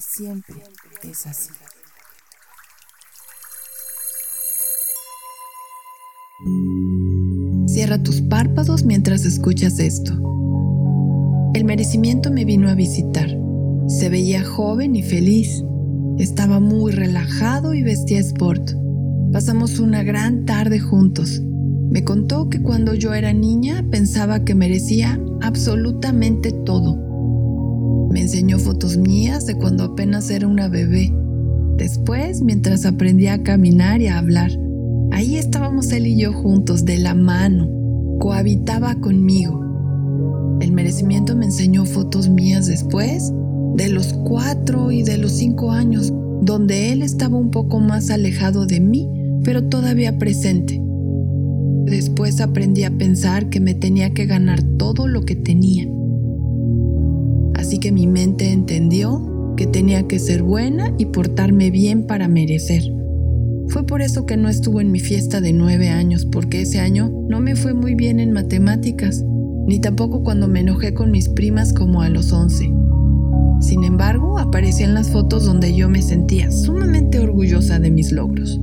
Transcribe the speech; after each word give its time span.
Siempre 0.00 0.54
es 1.02 1.26
así. 1.26 1.50
Cierra 7.66 8.00
tus 8.02 8.20
párpados 8.22 8.84
mientras 8.84 9.24
escuchas 9.24 9.80
esto. 9.80 10.12
El 11.54 11.64
merecimiento 11.64 12.30
me 12.30 12.44
vino 12.44 12.68
a 12.68 12.74
visitar. 12.74 13.28
Se 13.88 14.08
veía 14.08 14.44
joven 14.44 14.94
y 14.94 15.02
feliz. 15.02 15.64
Estaba 16.18 16.60
muy 16.60 16.92
relajado 16.92 17.74
y 17.74 17.82
vestía 17.82 18.20
sport. 18.20 18.70
Pasamos 19.32 19.80
una 19.80 20.04
gran 20.04 20.44
tarde 20.44 20.78
juntos. 20.78 21.40
Me 21.90 22.04
contó 22.04 22.48
que 22.48 22.62
cuando 22.62 22.94
yo 22.94 23.14
era 23.14 23.32
niña 23.32 23.84
pensaba 23.90 24.44
que 24.44 24.54
merecía 24.54 25.18
absolutamente 25.40 26.52
todo. 26.52 27.07
Me 28.18 28.22
enseñó 28.22 28.58
fotos 28.58 28.96
mías 28.96 29.46
de 29.46 29.54
cuando 29.54 29.84
apenas 29.84 30.28
era 30.28 30.48
una 30.48 30.66
bebé. 30.66 31.14
Después, 31.76 32.42
mientras 32.42 32.84
aprendía 32.84 33.34
a 33.34 33.42
caminar 33.44 34.00
y 34.00 34.08
a 34.08 34.18
hablar, 34.18 34.50
ahí 35.12 35.36
estábamos 35.36 35.92
él 35.92 36.08
y 36.08 36.20
yo 36.20 36.32
juntos, 36.32 36.84
de 36.84 36.98
la 36.98 37.14
mano. 37.14 37.70
Cohabitaba 38.18 38.96
conmigo. 38.96 40.58
El 40.60 40.72
merecimiento 40.72 41.36
me 41.36 41.44
enseñó 41.44 41.84
fotos 41.84 42.28
mías 42.28 42.66
después, 42.66 43.32
de 43.76 43.88
los 43.88 44.12
cuatro 44.12 44.90
y 44.90 45.04
de 45.04 45.16
los 45.16 45.30
cinco 45.30 45.70
años, 45.70 46.12
donde 46.42 46.90
él 46.90 47.02
estaba 47.02 47.36
un 47.36 47.52
poco 47.52 47.78
más 47.78 48.10
alejado 48.10 48.66
de 48.66 48.80
mí 48.80 49.08
pero 49.44 49.62
todavía 49.68 50.18
presente. 50.18 50.82
Después 51.84 52.40
aprendí 52.40 52.82
a 52.82 52.90
pensar 52.98 53.48
que 53.48 53.60
me 53.60 53.74
tenía 53.74 54.12
que 54.12 54.26
ganar 54.26 54.60
todo 54.76 55.06
lo 55.06 55.22
que 55.22 55.36
tenía. 55.36 55.86
Así 57.58 57.78
que 57.80 57.92
mi 57.92 58.06
mente 58.06 58.52
entendió 58.52 59.54
que 59.56 59.66
tenía 59.66 60.06
que 60.06 60.20
ser 60.20 60.44
buena 60.44 60.94
y 60.96 61.06
portarme 61.06 61.70
bien 61.72 62.06
para 62.06 62.28
merecer. 62.28 62.84
Fue 63.68 63.84
por 63.84 64.00
eso 64.00 64.24
que 64.24 64.36
no 64.36 64.48
estuvo 64.48 64.80
en 64.80 64.92
mi 64.92 65.00
fiesta 65.00 65.40
de 65.40 65.52
nueve 65.52 65.88
años, 65.88 66.24
porque 66.24 66.62
ese 66.62 66.78
año 66.78 67.12
no 67.28 67.40
me 67.40 67.56
fue 67.56 67.74
muy 67.74 67.96
bien 67.96 68.20
en 68.20 68.32
matemáticas, 68.32 69.24
ni 69.66 69.80
tampoco 69.80 70.22
cuando 70.22 70.46
me 70.46 70.60
enojé 70.60 70.94
con 70.94 71.10
mis 71.10 71.28
primas 71.28 71.72
como 71.72 72.00
a 72.00 72.08
los 72.08 72.32
once. 72.32 72.72
Sin 73.60 73.82
embargo, 73.82 74.38
aparecían 74.38 74.94
las 74.94 75.10
fotos 75.10 75.44
donde 75.44 75.74
yo 75.74 75.88
me 75.88 76.00
sentía 76.00 76.52
sumamente 76.52 77.18
orgullosa 77.18 77.80
de 77.80 77.90
mis 77.90 78.12
logros. 78.12 78.60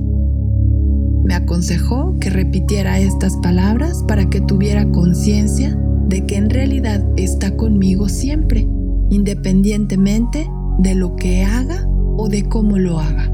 Me 1.24 1.34
aconsejó 1.34 2.18
que 2.18 2.30
repitiera 2.30 2.98
estas 2.98 3.36
palabras 3.42 4.02
para 4.08 4.30
que 4.30 4.40
tuviera 4.40 4.90
conciencia 4.90 5.78
de 6.08 6.24
que 6.24 6.36
en 6.36 6.48
realidad 6.48 7.04
está 7.16 7.56
conmigo 7.56 8.08
siempre, 8.08 8.66
independientemente 9.10 10.48
de 10.78 10.94
lo 10.94 11.16
que 11.16 11.44
haga 11.44 11.88
o 12.16 12.28
de 12.28 12.48
cómo 12.48 12.78
lo 12.78 12.98
haga. 12.98 13.32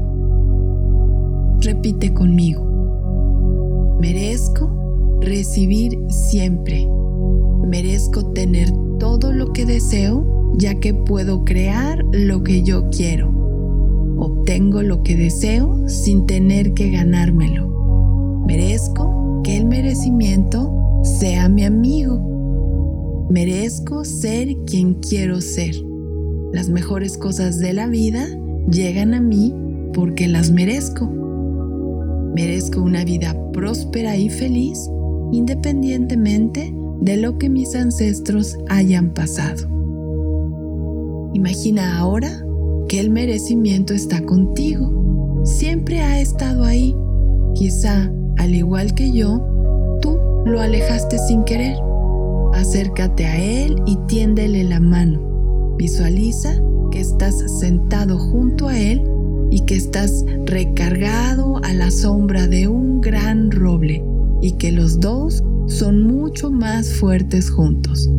Repite 1.61 2.13
conmigo. 2.13 2.63
Merezco 3.99 4.69
recibir 5.21 5.97
siempre. 6.09 6.87
Merezco 7.67 8.31
tener 8.33 8.69
todo 8.99 9.31
lo 9.31 9.53
que 9.53 9.65
deseo 9.65 10.53
ya 10.57 10.79
que 10.79 10.93
puedo 10.93 11.45
crear 11.45 12.03
lo 12.11 12.43
que 12.43 12.63
yo 12.63 12.89
quiero. 12.89 13.31
Obtengo 14.17 14.83
lo 14.83 15.03
que 15.03 15.15
deseo 15.15 15.87
sin 15.87 16.25
tener 16.27 16.73
que 16.73 16.91
ganármelo. 16.91 17.67
Merezco 18.45 19.41
que 19.43 19.57
el 19.57 19.65
merecimiento 19.65 20.71
sea 21.03 21.49
mi 21.49 21.63
amigo. 21.63 22.32
Merezco 23.29 24.05
ser 24.05 24.55
quien 24.65 24.95
quiero 24.95 25.41
ser. 25.41 25.75
Las 26.51 26.69
mejores 26.69 27.17
cosas 27.17 27.59
de 27.59 27.73
la 27.73 27.87
vida 27.87 28.27
llegan 28.69 29.13
a 29.13 29.21
mí 29.21 29.53
porque 29.93 30.27
las 30.27 30.51
merezco. 30.51 31.09
Merezco 32.35 32.81
una 32.81 33.03
vida 33.03 33.35
próspera 33.51 34.17
y 34.17 34.29
feliz 34.29 34.89
independientemente 35.31 36.73
de 37.01 37.17
lo 37.17 37.37
que 37.37 37.49
mis 37.49 37.75
ancestros 37.75 38.57
hayan 38.69 39.13
pasado. 39.13 39.67
Imagina 41.33 41.97
ahora 41.97 42.45
que 42.87 42.99
el 42.99 43.09
merecimiento 43.09 43.93
está 43.93 44.23
contigo. 44.23 45.41
Siempre 45.43 45.99
ha 45.99 46.19
estado 46.21 46.63
ahí. 46.63 46.95
Quizá 47.55 48.11
al 48.37 48.55
igual 48.55 48.93
que 48.93 49.11
yo, 49.11 49.41
tú 50.01 50.17
lo 50.45 50.61
alejaste 50.61 51.17
sin 51.17 51.43
querer. 51.43 51.77
Acércate 52.53 53.25
a 53.25 53.41
Él 53.41 53.75
y 53.85 53.97
tiéndele 54.07 54.63
la 54.63 54.79
mano. 54.79 55.75
Visualiza 55.77 56.61
que 56.91 56.99
estás 56.99 57.35
sentado 57.59 58.17
junto 58.17 58.67
a 58.67 58.77
Él 58.77 59.03
y 59.51 59.61
que 59.61 59.75
estás 59.75 60.25
recargado 60.45 61.57
a 61.63 61.73
la 61.73 61.91
sombra 61.91 62.47
de 62.47 62.67
un 62.67 63.01
gran 63.01 63.51
roble 63.51 64.03
y 64.41 64.53
que 64.53 64.71
los 64.71 64.99
dos 64.99 65.43
son 65.67 66.03
mucho 66.03 66.51
más 66.51 66.93
fuertes 66.93 67.49
juntos. 67.49 68.09